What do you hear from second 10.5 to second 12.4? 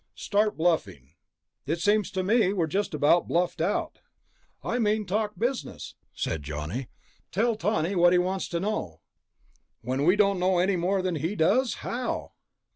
any more than he does? How?"